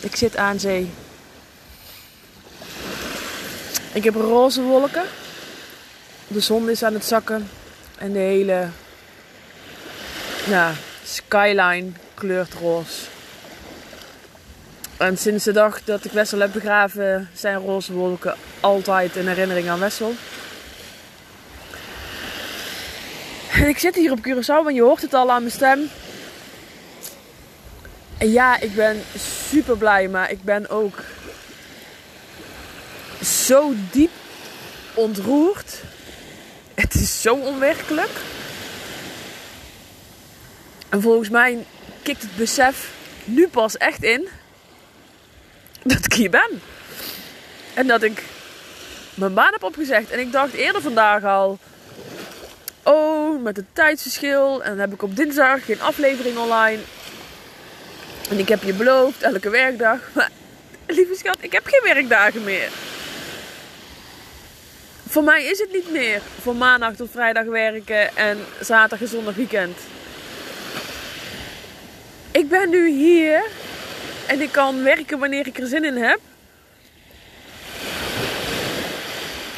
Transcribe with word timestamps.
Ik 0.00 0.16
zit 0.16 0.36
aan 0.36 0.60
zee. 0.60 0.90
Ik 3.92 4.04
heb 4.04 4.14
roze 4.14 4.62
wolken. 4.62 5.04
De 6.26 6.40
zon 6.40 6.70
is 6.70 6.82
aan 6.82 6.94
het 6.94 7.04
zakken. 7.04 7.48
En 7.98 8.12
de 8.12 8.18
hele 8.18 8.68
skyline 11.04 11.90
kleurt 12.14 12.54
roze. 12.54 13.04
En 14.96 15.18
sinds 15.18 15.44
de 15.44 15.52
dag 15.52 15.84
dat 15.84 16.04
ik 16.04 16.12
Wessel 16.12 16.38
heb 16.38 16.52
begraven, 16.52 17.30
zijn 17.34 17.56
roze 17.56 17.92
wolken 17.92 18.36
altijd 18.60 19.16
een 19.16 19.28
herinnering 19.28 19.68
aan 19.68 19.78
Wessel. 19.78 20.14
En 23.52 23.68
ik 23.68 23.78
zit 23.78 23.94
hier 23.94 24.12
op 24.12 24.18
Curaçao 24.18 24.66
en 24.66 24.74
je 24.74 24.82
hoort 24.82 25.02
het 25.02 25.14
al 25.14 25.30
aan 25.30 25.42
mijn 25.42 25.54
stem. 25.54 25.90
Ja, 28.18 28.60
ik 28.60 28.74
ben 28.74 29.02
super 29.50 29.76
blij, 29.76 30.08
maar 30.08 30.30
ik 30.30 30.42
ben 30.42 30.68
ook 30.68 30.98
zo 33.22 33.72
diep 33.90 34.10
ontroerd. 34.94 35.82
Het 36.74 36.94
is 36.94 37.22
zo 37.22 37.34
onwerkelijk. 37.34 38.10
En 40.88 41.00
volgens 41.00 41.28
mij 41.28 41.66
kikt 42.02 42.22
het 42.22 42.36
besef 42.36 42.92
nu 43.24 43.48
pas 43.48 43.76
echt 43.76 44.02
in 44.02 44.28
dat 45.82 46.04
ik 46.04 46.12
hier 46.12 46.30
ben. 46.30 46.60
En 47.74 47.86
dat 47.86 48.02
ik 48.02 48.22
mijn 49.14 49.34
baan 49.34 49.52
heb 49.52 49.62
opgezegd. 49.62 50.10
En 50.10 50.18
ik 50.18 50.32
dacht 50.32 50.52
eerder 50.52 50.82
vandaag 50.82 51.24
al. 51.24 51.58
Oh, 52.82 53.42
met 53.42 53.56
het 53.56 53.66
tijdsverschil. 53.72 54.62
En 54.62 54.70
dan 54.70 54.78
heb 54.78 54.92
ik 54.92 55.02
op 55.02 55.16
dinsdag 55.16 55.64
geen 55.64 55.80
aflevering 55.80 56.38
online. 56.38 56.78
En 58.30 58.38
ik 58.38 58.48
heb 58.48 58.62
je 58.62 58.74
beloofd, 58.74 59.22
elke 59.22 59.50
werkdag. 59.50 59.98
Maar 60.14 60.30
lieve 60.86 61.14
schat, 61.14 61.36
ik 61.40 61.52
heb 61.52 61.66
geen 61.66 61.94
werkdagen 61.94 62.44
meer. 62.44 62.68
Voor 65.08 65.22
mij 65.22 65.44
is 65.44 65.58
het 65.58 65.72
niet 65.72 65.90
meer. 65.90 66.20
Voor 66.40 66.56
maandag 66.56 66.94
tot 66.94 67.10
vrijdag 67.10 67.44
werken 67.44 68.16
en 68.16 68.38
zaterdag 68.60 69.00
en 69.00 69.08
zondag 69.08 69.34
weekend. 69.34 69.78
Ik 72.30 72.48
ben 72.48 72.70
nu 72.70 72.90
hier 72.90 73.42
en 74.26 74.40
ik 74.40 74.52
kan 74.52 74.82
werken 74.82 75.18
wanneer 75.18 75.46
ik 75.46 75.58
er 75.58 75.66
zin 75.66 75.84
in 75.84 75.96
heb. 75.96 76.20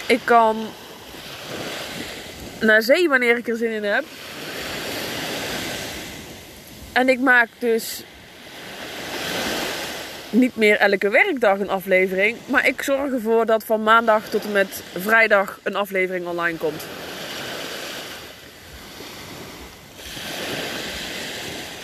Ik 0.07 0.21
kan 0.25 0.67
naar 2.61 2.83
zee 2.83 3.09
wanneer 3.09 3.37
ik 3.37 3.49
er 3.49 3.57
zin 3.57 3.71
in 3.71 3.85
heb. 3.85 4.05
En 6.93 7.09
ik 7.09 7.21
maak 7.21 7.49
dus 7.59 8.03
niet 10.31 10.57
meer 10.57 10.77
elke 10.77 11.09
werkdag 11.09 11.59
een 11.59 11.71
aflevering. 11.71 12.37
Maar 12.47 12.67
ik 12.67 12.83
zorg 12.83 13.13
ervoor 13.13 13.47
dat 13.47 13.65
van 13.65 13.83
maandag 13.83 14.29
tot 14.29 14.45
en 14.45 14.53
met 14.53 14.83
vrijdag 14.99 15.61
een 15.63 15.77
aflevering 15.77 16.27
online 16.27 16.59
komt. 16.59 16.83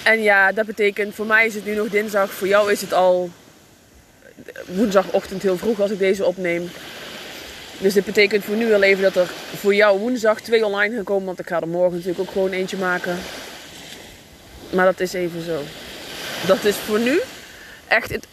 En 0.03 0.23
ja, 0.23 0.53
dat 0.53 0.67
betekent 0.67 1.15
voor 1.15 1.27
mij 1.27 1.47
is 1.47 1.55
het 1.55 1.65
nu 1.65 1.75
nog 1.75 1.89
dinsdag. 1.89 2.31
Voor 2.31 2.49
jou 2.49 2.73
is 2.73 2.81
het 2.81 2.93
al 2.93 3.31
woensdagochtend 4.67 5.43
heel 5.43 5.57
vroeg 5.57 5.81
als 5.81 5.91
ik 5.91 5.99
deze 5.99 6.25
opneem. 6.25 6.71
Dus 7.79 7.95
dit 7.95 8.05
betekent 8.05 8.45
voor 8.45 8.57
nu 8.57 8.75
al 8.75 8.83
even 8.83 9.03
dat 9.03 9.17
er 9.17 9.31
voor 9.57 9.75
jou 9.75 9.99
woensdag 9.99 10.41
twee 10.41 10.65
online 10.65 10.95
gaan 10.95 11.05
komen. 11.05 11.27
Want 11.27 11.39
ik 11.39 11.49
ga 11.49 11.61
er 11.61 11.69
morgen 11.69 11.93
natuurlijk 11.93 12.21
ook 12.21 12.31
gewoon 12.31 12.51
eentje 12.51 12.77
maken. 12.77 13.19
Maar 14.71 14.85
dat 14.85 15.01
is 15.01 15.13
even 15.13 15.43
zo. 15.43 15.63
Dat 16.47 16.65
is 16.65 16.77
voor 16.77 17.01
nu 17.01 17.21
echt 17.89 18.11
het 18.11 18.27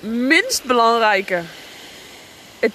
minst 0.00 0.64
belangrijke. 0.64 1.42
Het, 2.58 2.72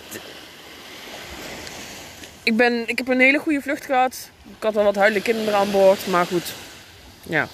ik, 2.44 2.58
ben, 2.58 2.84
ik 2.88 2.97
heb 2.97 3.08
een 3.08 3.19
hele 3.19 3.38
goede 3.38 3.62
vlucht 3.62 3.86
gehad. 3.86 4.30
Ik 4.58 4.63
had 4.63 4.74
wel 4.74 4.84
wat 4.84 4.96
huilende 4.96 5.24
kinderen 5.24 5.59
aan 5.59 5.72
boord. 5.72 6.08
Maar 6.08 6.25
goed, 6.25 6.53
ja. 7.24 7.47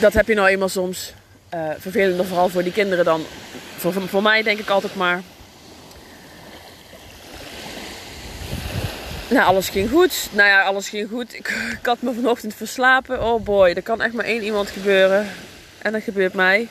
Dat 0.00 0.12
heb 0.12 0.28
je 0.28 0.34
nou 0.34 0.48
eenmaal 0.48 0.68
soms. 0.68 1.12
Uh, 1.54 1.70
vervelender 1.78 2.26
vooral 2.26 2.48
voor 2.48 2.62
die 2.62 2.72
kinderen 2.72 3.04
dan. 3.04 3.24
Voor, 3.76 3.92
voor 3.92 4.22
mij 4.22 4.42
denk 4.42 4.58
ik 4.58 4.68
altijd 4.68 4.94
maar. 4.94 5.22
Nou, 9.28 9.46
alles 9.46 9.68
ging 9.68 9.90
goed. 9.90 10.28
Nou 10.32 10.48
ja, 10.48 10.62
alles 10.62 10.88
ging 10.88 11.08
goed. 11.08 11.34
Ik, 11.34 11.48
ik, 11.80 11.86
had 11.86 12.02
me 12.02 12.12
vanochtend 12.12 12.54
verslapen. 12.54 13.24
Oh 13.24 13.44
boy, 13.44 13.68
er 13.68 13.82
kan 13.82 14.00
echt 14.00 14.12
maar 14.12 14.24
één 14.24 14.42
iemand 14.42 14.70
gebeuren. 14.70 15.26
En 15.78 15.92
dat 15.92 16.02
gebeurt 16.02 16.34
mij. 16.34 16.68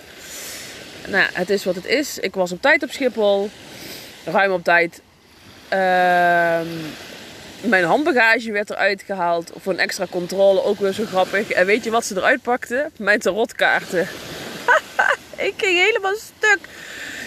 Nou, 1.07 1.29
het 1.33 1.49
is 1.49 1.63
wat 1.63 1.75
het 1.75 1.85
is. 1.85 2.17
Ik 2.17 2.35
was 2.35 2.51
op 2.51 2.61
tijd 2.61 2.83
op 2.83 2.91
Schiphol. 2.91 3.49
Ruim 4.25 4.51
op 4.51 4.63
tijd. 4.63 5.01
Uh, 5.73 6.59
mijn 7.61 7.83
handbagage 7.83 8.51
werd 8.51 8.69
eruit 8.69 9.03
gehaald 9.05 9.51
voor 9.55 9.73
een 9.73 9.79
extra 9.79 10.05
controle. 10.09 10.63
Ook 10.63 10.79
weer 10.79 10.91
zo 10.91 11.05
grappig. 11.05 11.51
En 11.51 11.65
weet 11.65 11.83
je 11.83 11.91
wat 11.91 12.05
ze 12.05 12.15
eruit 12.15 12.41
pakten? 12.41 12.91
Mijn 12.97 13.19
tarotkaarten. 13.19 14.07
ik 15.47 15.53
ging 15.57 15.77
helemaal 15.77 16.15
stuk. 16.15 16.59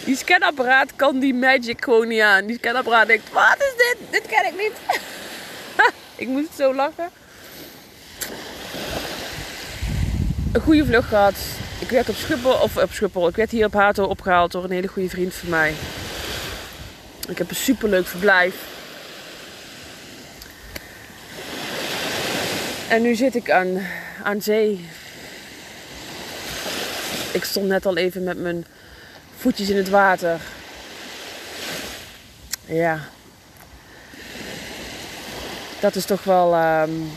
Die 0.04 0.16
scanapparaat 0.16 0.96
kan 0.96 1.18
die 1.18 1.34
magic 1.34 1.84
gewoon 1.84 2.08
niet 2.08 2.20
aan. 2.20 2.46
Die 2.46 2.56
scanapparaat 2.56 3.06
denkt, 3.06 3.32
wat 3.32 3.56
is 3.58 3.72
dit? 3.76 3.96
Dit 4.10 4.26
ken 4.26 4.46
ik 4.46 4.56
niet. 4.56 5.00
ik 6.22 6.28
moest 6.28 6.54
zo 6.56 6.74
lachen. 6.74 7.10
Een 10.52 10.60
goede 10.60 10.84
vlucht 10.84 11.08
gehad. 11.08 11.34
Ik 11.80 11.90
werd 11.90 12.08
op 12.08 12.14
Schiphol, 12.14 12.52
of 12.52 12.76
op 12.76 12.92
Schiphol, 12.92 13.28
ik 13.28 13.36
werd 13.36 13.50
hier 13.50 13.66
op 13.66 13.72
Hato 13.72 14.04
opgehaald 14.04 14.52
door 14.52 14.64
een 14.64 14.70
hele 14.70 14.86
goede 14.86 15.08
vriend 15.08 15.34
van 15.34 15.48
mij. 15.48 15.74
Ik 17.28 17.38
heb 17.38 17.50
een 17.50 17.56
superleuk 17.56 18.06
verblijf. 18.06 18.54
En 22.88 23.02
nu 23.02 23.14
zit 23.14 23.34
ik 23.34 23.50
aan, 23.50 23.86
aan 24.22 24.42
zee. 24.42 24.88
Ik 27.32 27.44
stond 27.44 27.66
net 27.66 27.86
al 27.86 27.96
even 27.96 28.24
met 28.24 28.38
mijn 28.38 28.66
voetjes 29.36 29.68
in 29.68 29.76
het 29.76 29.88
water. 29.88 30.40
Ja. 32.64 33.00
Dat 35.80 35.94
is 35.94 36.04
toch 36.04 36.24
wel 36.24 36.54
um, 36.54 37.10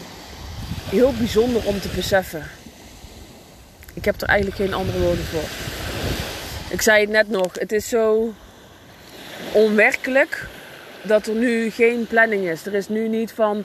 heel 0.89 1.13
bijzonder 1.13 1.65
om 1.65 1.79
te 1.79 1.89
beseffen. 1.95 2.49
Ik 3.93 4.05
heb 4.05 4.21
er 4.21 4.27
eigenlijk 4.27 4.61
geen 4.61 4.73
andere 4.73 4.99
woorden 4.99 5.23
voor. 5.23 5.49
Ik 6.69 6.81
zei 6.81 7.01
het 7.01 7.09
net 7.09 7.29
nog, 7.29 7.59
het 7.59 7.71
is 7.71 7.89
zo 7.89 8.33
onwerkelijk 9.51 10.47
dat 11.01 11.27
er 11.27 11.35
nu 11.35 11.69
geen 11.69 12.07
planning 12.07 12.49
is. 12.49 12.65
Er 12.65 12.73
is 12.73 12.89
nu 12.89 13.07
niet 13.07 13.31
van, 13.31 13.63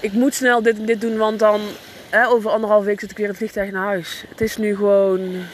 ik 0.00 0.12
moet 0.12 0.34
snel 0.34 0.62
dit 0.62 0.78
en 0.78 0.86
dit 0.86 1.00
doen, 1.00 1.16
want 1.16 1.38
dan 1.38 1.60
hè, 2.10 2.28
over 2.28 2.50
anderhalf 2.50 2.84
week 2.84 3.00
zit 3.00 3.10
ik 3.10 3.16
weer 3.16 3.28
het 3.28 3.36
vliegtuig 3.36 3.70
naar 3.70 3.84
huis. 3.84 4.24
Het 4.28 4.40
is 4.40 4.56
nu 4.56 4.76
gewoon 4.76 5.44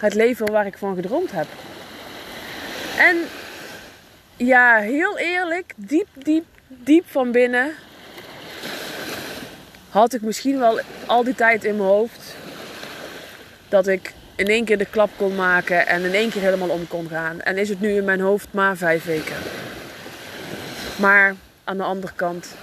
het 0.00 0.14
leven 0.14 0.52
waar 0.52 0.66
ik 0.66 0.78
van 0.78 0.94
gedroomd 0.94 1.32
heb. 1.32 1.46
En 2.98 3.16
ja, 4.36 4.76
heel 4.76 5.18
eerlijk, 5.18 5.72
diep, 5.76 6.08
diep, 6.14 6.44
diep 6.66 7.04
van 7.06 7.32
binnen 7.32 7.72
had 9.88 10.14
ik 10.14 10.22
misschien 10.22 10.58
wel 10.58 10.80
al 11.06 11.24
die 11.24 11.34
tijd 11.34 11.64
in 11.64 11.76
mijn 11.76 11.88
hoofd 11.88 12.27
dat 13.68 13.86
ik 13.86 14.12
in 14.34 14.46
één 14.46 14.64
keer 14.64 14.78
de 14.78 14.84
klap 14.84 15.10
kon 15.16 15.34
maken 15.34 15.86
en 15.86 16.04
in 16.04 16.14
één 16.14 16.30
keer 16.30 16.42
helemaal 16.42 16.68
om 16.68 16.88
kon 16.88 17.08
gaan. 17.08 17.40
En 17.40 17.58
is 17.58 17.68
het 17.68 17.80
nu 17.80 17.96
in 17.96 18.04
mijn 18.04 18.20
hoofd 18.20 18.48
maar 18.50 18.76
vijf 18.76 19.04
weken. 19.04 19.36
Maar 20.96 21.34
aan 21.64 21.76
de 21.76 21.82
andere 21.82 22.12
kant, 22.16 22.54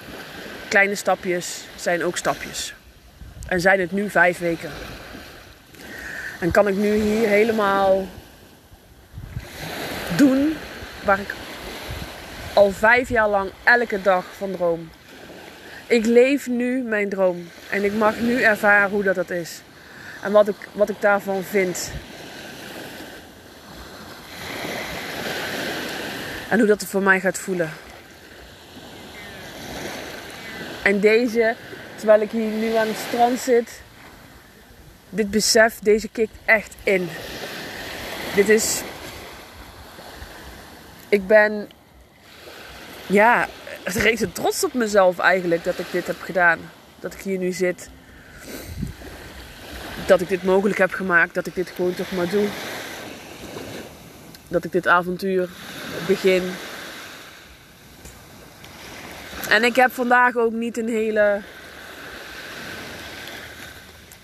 kleine 0.68 0.96
stapjes 0.96 1.64
zijn 1.76 2.04
ook 2.04 2.18
stapjes. 2.18 2.74
En 3.48 3.62
zijn 3.62 3.80
het 3.80 3.92
nu 3.92 4.10
vijf 4.10 4.38
weken. 4.38 4.70
En 6.40 6.52
kan 6.52 6.68
ik 6.68 6.76
nu 6.76 6.94
hier 6.94 7.28
helemaal 7.28 8.08
doen 10.18 10.58
waar 11.04 11.20
ik 11.20 11.34
al 12.54 12.72
vijf 12.72 13.10
jaar 13.10 13.30
lang 13.30 13.52
elke 13.64 14.02
dag 14.02 14.26
van 14.38 14.52
droom. 14.52 14.90
Ik 15.88 16.06
leef 16.06 16.48
nu 16.48 16.82
mijn 16.82 17.10
droom. 17.10 17.50
En 17.70 17.84
ik 17.84 17.94
mag 17.94 18.20
nu 18.20 18.42
ervaren 18.42 18.90
hoe 18.90 19.04
dat, 19.04 19.16
dat 19.16 19.30
is. 19.30 19.62
En 20.26 20.32
wat 20.32 20.48
ik, 20.48 20.56
wat 20.72 20.90
ik 20.90 21.02
daarvan 21.02 21.44
vind. 21.44 21.92
En 26.50 26.58
hoe 26.58 26.68
dat 26.68 26.82
het 26.82 26.90
voor 26.90 27.02
mij 27.02 27.20
gaat 27.20 27.38
voelen. 27.38 27.70
En 30.84 31.00
deze, 31.00 31.56
terwijl 31.96 32.22
ik 32.22 32.32
hier 32.32 32.52
nu 32.52 32.76
aan 32.76 32.88
het 32.88 32.98
strand 33.08 33.40
zit, 33.40 33.82
dit 35.10 35.32
besef, 35.32 35.80
deze 35.80 36.08
kikt 36.08 36.36
echt 36.46 36.76
in. 36.84 37.10
Dit 38.36 38.50
is. 38.50 38.82
Ik 41.10 41.28
ben. 41.28 41.70
Ja, 43.06 43.48
rete 43.84 44.32
trots 44.32 44.64
op 44.64 44.74
mezelf 44.74 45.20
eigenlijk 45.20 45.64
dat 45.64 45.80
ik 45.80 45.92
dit 45.92 46.08
heb 46.08 46.22
gedaan. 46.22 46.60
Dat 47.00 47.14
ik 47.14 47.22
hier 47.22 47.38
nu 47.38 47.52
zit. 47.52 47.90
Dat 50.08 50.22
ik 50.22 50.30
dit 50.30 50.44
mogelijk 50.44 50.78
heb 50.78 50.92
gemaakt. 50.94 51.34
Dat 51.34 51.48
ik 51.48 51.56
dit 51.56 51.70
gewoon 51.76 51.94
toch 51.94 52.12
maar 52.12 52.30
doe. 52.30 52.48
Dat 54.48 54.64
ik 54.64 54.72
dit 54.72 54.88
avontuur 54.88 55.50
begin. 56.08 56.44
En 59.50 59.64
ik 59.64 59.76
heb 59.76 59.92
vandaag 59.92 60.36
ook 60.36 60.52
niet 60.52 60.78
een 60.78 60.88
hele 60.88 61.42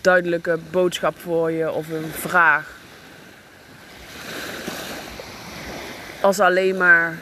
duidelijke 0.01 0.60
boodschap 0.72 1.19
voor 1.19 1.51
je 1.51 1.72
of 1.72 1.89
een 1.89 2.12
vraag. 2.12 2.80
Als 6.22 6.39
alleen 6.39 6.77
maar 6.77 7.18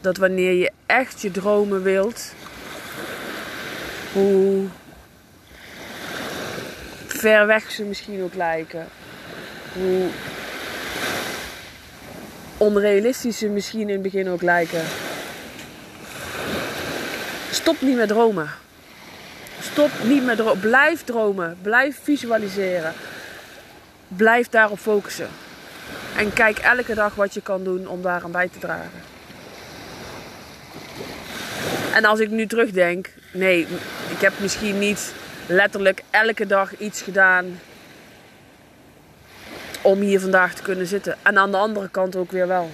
dat 0.00 0.16
wanneer 0.16 0.52
je 0.52 0.70
echt 0.86 1.22
je 1.22 1.30
dromen 1.30 1.82
wilt, 1.82 2.32
hoe 4.12 4.66
ver 7.18 7.46
weg 7.46 7.70
ze 7.70 7.82
misschien 7.82 8.22
ook 8.22 8.34
lijken, 8.34 8.86
hoe 9.72 10.08
onrealistisch 12.56 13.38
ze 13.38 13.48
misschien 13.48 13.80
in 13.80 13.88
het 13.88 14.02
begin 14.02 14.28
ook 14.28 14.42
lijken. 14.42 14.84
Stop 17.50 17.80
niet 17.80 17.96
met 17.96 18.08
dromen. 18.08 18.50
Stop 19.60 19.90
niet 20.02 20.24
met 20.24 20.36
dromen. 20.36 20.60
Blijf 20.60 21.04
dromen. 21.04 21.56
Blijf 21.62 21.98
visualiseren. 22.02 22.92
Blijf 24.08 24.48
daarop 24.48 24.78
focussen. 24.78 25.28
En 26.16 26.32
kijk 26.32 26.58
elke 26.58 26.94
dag 26.94 27.14
wat 27.14 27.34
je 27.34 27.40
kan 27.40 27.64
doen 27.64 27.86
om 27.86 28.02
daaraan 28.02 28.30
bij 28.30 28.48
te 28.48 28.58
dragen. 28.58 29.02
En 31.94 32.04
als 32.04 32.20
ik 32.20 32.30
nu 32.30 32.46
terugdenk, 32.46 33.10
nee, 33.32 33.66
ik 34.08 34.20
heb 34.20 34.32
misschien 34.40 34.78
niet 34.78 35.12
letterlijk 35.48 36.02
elke 36.10 36.46
dag 36.46 36.76
iets 36.76 37.02
gedaan 37.02 37.60
om 39.80 40.00
hier 40.00 40.20
vandaag 40.20 40.54
te 40.54 40.62
kunnen 40.62 40.86
zitten. 40.86 41.16
En 41.22 41.38
aan 41.38 41.50
de 41.50 41.56
andere 41.56 41.88
kant 41.88 42.16
ook 42.16 42.30
weer 42.30 42.46
wel. 42.46 42.70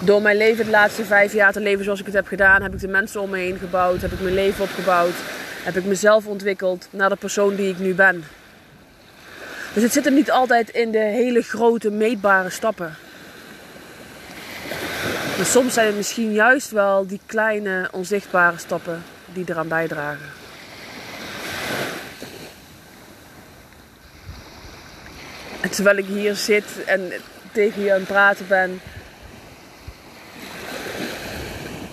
Door 0.00 0.22
mijn 0.22 0.36
leven 0.36 0.64
de 0.64 0.70
laatste 0.70 1.04
vijf 1.04 1.32
jaar 1.32 1.52
te 1.52 1.60
leven 1.60 1.84
zoals 1.84 2.00
ik 2.00 2.06
het 2.06 2.14
heb 2.14 2.26
gedaan, 2.26 2.62
heb 2.62 2.72
ik 2.72 2.80
de 2.80 2.88
mensen 2.88 3.20
om 3.20 3.30
me 3.30 3.38
heen 3.38 3.58
gebouwd, 3.58 4.00
heb 4.00 4.12
ik 4.12 4.20
mijn 4.20 4.34
leven 4.34 4.64
opgebouwd, 4.64 5.14
heb 5.62 5.76
ik 5.76 5.84
mezelf 5.84 6.26
ontwikkeld 6.26 6.88
naar 6.90 7.08
de 7.08 7.16
persoon 7.16 7.54
die 7.54 7.70
ik 7.70 7.78
nu 7.78 7.94
ben. 7.94 8.24
Dus 9.72 9.82
het 9.82 9.92
zit 9.92 10.04
hem 10.04 10.14
niet 10.14 10.30
altijd 10.30 10.70
in 10.70 10.90
de 10.90 10.98
hele 10.98 11.42
grote 11.42 11.90
meetbare 11.90 12.50
stappen. 12.50 12.94
Maar 15.36 15.46
soms 15.46 15.74
zijn 15.74 15.86
het 15.86 15.96
misschien 15.96 16.32
juist 16.32 16.70
wel 16.70 17.06
die 17.06 17.20
kleine 17.26 17.88
onzichtbare 17.92 18.58
stappen 18.58 19.02
die 19.32 19.44
eraan 19.48 19.68
bijdragen. 19.68 20.26
En 25.60 25.70
terwijl 25.70 25.96
ik 25.96 26.06
hier 26.06 26.34
zit 26.34 26.84
en 26.86 27.12
tegen 27.52 27.82
je 27.82 27.92
aan 27.92 27.98
het 27.98 28.08
praten 28.08 28.46
ben, 28.48 28.80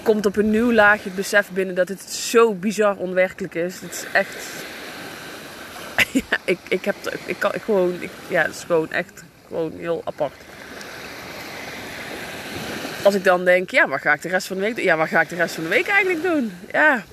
komt 0.03 0.25
op 0.25 0.35
een 0.35 0.49
nieuw 0.49 0.73
laagje 0.73 1.03
het 1.03 1.15
besef 1.15 1.49
binnen 1.53 1.75
dat 1.75 1.87
het 1.87 2.01
zo 2.01 2.53
bizar 2.53 2.95
onwerkelijk 2.95 3.55
is. 3.55 3.79
Het 3.79 3.91
is 3.91 4.05
echt. 4.11 4.35
ja, 6.29 6.37
ik, 6.43 6.59
ik 6.67 6.85
heb. 6.85 6.95
Ik 7.25 7.35
kan 7.39 7.53
ik 7.53 7.61
gewoon. 7.61 7.95
Ik, 7.99 8.11
ja, 8.27 8.41
het 8.41 8.55
is 8.55 8.63
gewoon 8.63 8.91
echt. 8.91 9.23
Gewoon 9.47 9.73
heel 9.77 10.01
apart. 10.05 10.33
Als 13.03 13.15
ik 13.15 13.23
dan 13.23 13.45
denk, 13.45 13.69
ja, 13.69 13.87
wat 13.87 14.01
ga 14.01 14.13
ik 14.13 14.21
de 14.21 14.29
rest 14.29 14.47
van 14.47 14.55
de 14.55 14.61
week 14.61 14.75
doen? 14.75 14.85
Ja, 14.85 14.97
wat 14.97 15.07
ga 15.07 15.21
ik 15.21 15.29
de 15.29 15.35
rest 15.35 15.55
van 15.55 15.63
de 15.63 15.69
week 15.69 15.87
eigenlijk 15.87 16.23
doen? 16.23 16.51
Ja, 16.71 17.03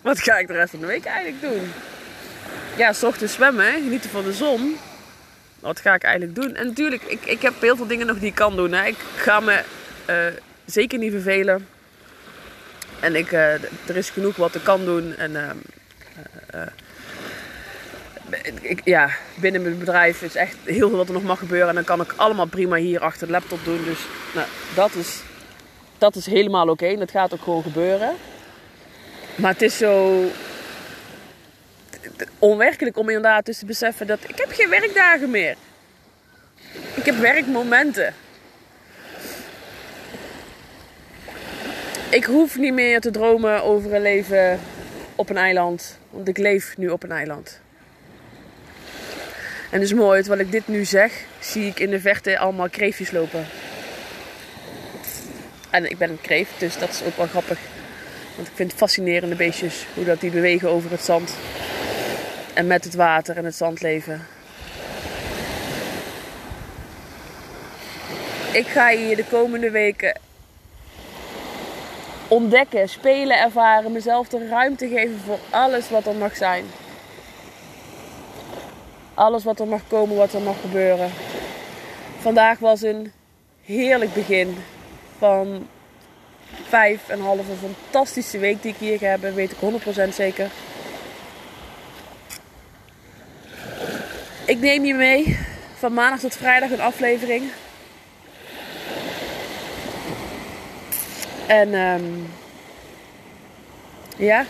wat 0.00 0.20
ga 0.20 0.38
ik 0.38 0.46
de 0.46 0.52
rest 0.52 0.70
van 0.70 0.80
de 0.80 0.86
week 0.86 1.04
eigenlijk 1.04 1.40
doen? 1.40 1.72
Ja, 2.76 2.92
s 2.92 3.02
ochtends 3.02 3.34
zwemmen, 3.34 3.72
genieten 3.72 4.10
van 4.10 4.24
de 4.24 4.32
zon. 4.32 4.76
Wat 5.60 5.80
ga 5.80 5.94
ik 5.94 6.02
eigenlijk 6.02 6.34
doen? 6.34 6.54
En 6.54 6.66
natuurlijk, 6.66 7.02
ik, 7.02 7.24
ik 7.24 7.42
heb 7.42 7.60
heel 7.60 7.76
veel 7.76 7.86
dingen 7.86 8.06
nog 8.06 8.18
die 8.18 8.28
ik 8.28 8.34
kan 8.34 8.56
doen. 8.56 8.72
Hè? 8.72 8.86
Ik 8.86 8.96
ga 9.16 9.40
me 9.40 9.62
uh, 10.10 10.16
zeker 10.64 10.98
niet 10.98 11.12
vervelen. 11.12 11.66
En 13.00 13.16
ik, 13.16 13.32
uh, 13.32 13.52
er 13.86 13.96
is 13.96 14.10
genoeg 14.10 14.36
wat 14.36 14.54
ik 14.54 14.64
kan 14.64 14.84
doen. 14.84 15.16
En 15.16 15.32
uh, 16.54 16.60
ik, 18.60 18.80
ja, 18.84 19.10
binnen 19.34 19.62
mijn 19.62 19.78
bedrijf 19.78 20.22
is 20.22 20.34
echt 20.34 20.56
heel 20.64 20.88
veel 20.88 20.98
wat 20.98 21.08
er 21.08 21.14
nog 21.14 21.22
mag 21.22 21.38
gebeuren. 21.38 21.68
En 21.68 21.74
dan 21.74 21.84
kan 21.84 22.00
ik 22.00 22.12
allemaal 22.16 22.46
prima 22.46 22.76
hier 22.76 23.00
achter 23.00 23.26
de 23.26 23.32
laptop 23.32 23.64
doen. 23.64 23.84
Dus 23.84 23.98
nou, 24.34 24.46
dat, 24.74 24.94
is, 24.94 25.22
dat 26.02 26.16
is 26.16 26.26
helemaal 26.26 26.68
oké. 26.68 26.96
Dat 26.96 27.10
gaat 27.10 27.32
ook 27.32 27.42
gewoon 27.42 27.62
gebeuren. 27.62 28.14
Maar 29.34 29.52
het 29.52 29.62
is 29.62 29.76
zo 29.76 30.24
onwerkelijk 32.38 32.96
om 32.96 33.08
inderdaad 33.08 33.46
dus 33.46 33.58
te 33.58 33.66
beseffen 33.66 34.06
dat 34.06 34.18
ik 34.28 34.38
heb 34.38 34.50
geen 34.52 34.68
werkdagen 34.68 35.30
meer. 35.30 35.56
Ik 36.94 37.04
heb 37.04 37.16
werkmomenten. 37.16 38.14
Ik 42.10 42.24
hoef 42.24 42.58
niet 42.58 42.74
meer 42.74 43.00
te 43.00 43.10
dromen 43.10 43.62
over 43.62 43.94
een 43.94 44.02
leven 44.02 44.60
op 45.14 45.30
een 45.30 45.36
eiland. 45.36 45.98
Want 46.10 46.28
ik 46.28 46.38
leef 46.38 46.76
nu 46.76 46.88
op 46.88 47.02
een 47.02 47.12
eiland. 47.12 47.60
En 49.70 49.80
is 49.80 49.92
mooi, 49.92 50.20
terwijl 50.20 50.46
ik 50.46 50.52
dit 50.52 50.68
nu 50.68 50.84
zeg, 50.84 51.24
zie 51.40 51.66
ik 51.66 51.80
in 51.80 51.90
de 51.90 52.00
verte 52.00 52.38
allemaal 52.38 52.68
kreefjes 52.68 53.10
lopen. 53.10 53.46
En 55.72 55.90
ik 55.90 55.98
ben 55.98 56.10
een 56.10 56.20
kreeft, 56.20 56.52
dus 56.58 56.78
dat 56.78 56.88
is 56.88 57.02
ook 57.02 57.16
wel 57.16 57.26
grappig. 57.26 57.58
Want 58.36 58.48
ik 58.48 58.54
vind 58.54 58.70
het 58.70 58.80
fascinerende 58.80 59.34
beestjes, 59.34 59.86
hoe 59.94 60.04
dat 60.04 60.20
die 60.20 60.30
bewegen 60.30 60.68
over 60.68 60.90
het 60.90 61.04
zand. 61.04 61.34
En 62.54 62.66
met 62.66 62.84
het 62.84 62.94
water 62.94 63.36
en 63.36 63.44
het 63.44 63.54
zand 63.54 63.82
leven. 63.82 64.26
Ik 68.52 68.66
ga 68.66 68.88
hier 68.88 69.16
de 69.16 69.24
komende 69.24 69.70
weken 69.70 70.20
ontdekken, 72.28 72.88
spelen, 72.88 73.38
ervaren, 73.38 73.92
mezelf 73.92 74.28
de 74.28 74.48
ruimte 74.48 74.88
geven 74.88 75.18
voor 75.18 75.38
alles 75.50 75.90
wat 75.90 76.06
er 76.06 76.14
mag 76.14 76.36
zijn. 76.36 76.64
Alles 79.14 79.44
wat 79.44 79.60
er 79.60 79.66
mag 79.66 79.82
komen, 79.88 80.16
wat 80.16 80.32
er 80.32 80.40
mag 80.40 80.60
gebeuren. 80.60 81.10
Vandaag 82.18 82.58
was 82.58 82.82
een 82.82 83.12
heerlijk 83.64 84.14
begin 84.14 84.56
van 85.22 85.68
vijf 86.68 87.08
en 87.08 87.20
halve 87.20 87.52
fantastische 87.60 88.38
week 88.38 88.62
die 88.62 88.72
ik 88.72 88.78
hier 88.78 88.98
ga 88.98 89.06
hebben, 89.06 89.34
weet 89.34 89.52
ik 89.52 89.58
100% 90.08 90.14
zeker. 90.14 90.50
Ik 94.46 94.58
neem 94.58 94.84
je 94.84 94.94
mee 94.94 95.38
van 95.74 95.94
maandag 95.94 96.20
tot 96.20 96.36
vrijdag 96.36 96.70
een 96.70 96.80
aflevering. 96.80 97.50
En 101.46 101.74
um, 101.74 102.32
ja, 104.16 104.44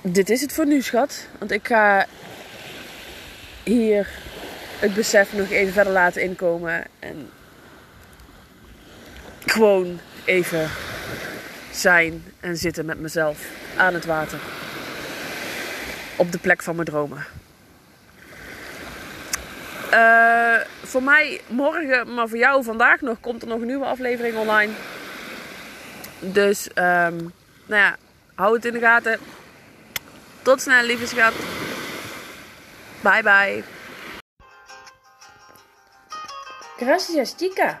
dit 0.00 0.30
is 0.30 0.40
het 0.40 0.52
voor 0.52 0.66
nu, 0.66 0.82
schat. 0.82 1.26
Want 1.38 1.50
ik 1.50 1.66
ga 1.66 2.06
hier 3.62 4.08
het 4.78 4.94
besef 4.94 5.32
nog 5.32 5.50
even 5.50 5.72
verder 5.72 5.92
laten 5.92 6.22
inkomen. 6.22 6.84
En 6.98 7.30
gewoon 9.46 10.00
even 10.24 10.70
zijn 11.70 12.24
en 12.40 12.56
zitten 12.56 12.84
met 12.84 13.00
mezelf 13.00 13.38
aan 13.76 13.94
het 13.94 14.04
water. 14.04 14.38
op 16.16 16.32
de 16.32 16.38
plek 16.38 16.62
van 16.62 16.74
mijn 16.74 16.86
dromen. 16.86 17.26
Uh, 19.92 20.56
voor 20.82 21.02
mij 21.02 21.40
morgen, 21.46 22.14
maar 22.14 22.28
voor 22.28 22.38
jou 22.38 22.64
vandaag 22.64 23.00
nog, 23.00 23.20
komt 23.20 23.42
er 23.42 23.48
nog 23.48 23.60
een 23.60 23.66
nieuwe 23.66 23.84
aflevering 23.84 24.36
online. 24.36 24.72
Dus, 26.18 26.68
um, 26.68 27.32
nou 27.66 27.82
ja, 27.82 27.96
hou 28.34 28.54
het 28.54 28.64
in 28.64 28.72
de 28.72 28.80
gaten. 28.80 29.18
Tot 30.42 30.60
snel, 30.60 30.82
lieve 30.82 31.06
schat. 31.06 31.32
Bye 33.00 33.22
bye. 33.22 33.64
Gracias, 36.76 37.34
chica. 37.36 37.80